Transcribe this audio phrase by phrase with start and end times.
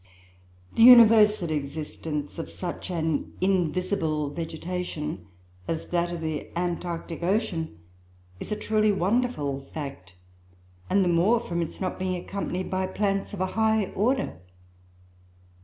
[0.73, 5.27] "The universal existence of such an invisible vegetation
[5.67, 7.77] as that of the Antarctic Ocean,
[8.39, 10.13] is a truly wonderful fact,
[10.89, 14.39] and the more from its not being accompanied by plants of a high order.